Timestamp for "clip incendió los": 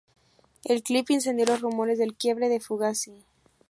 0.81-1.61